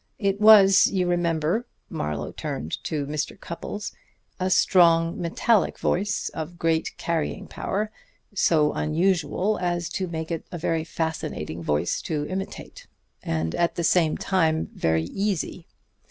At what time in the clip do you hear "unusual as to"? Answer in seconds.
8.73-10.07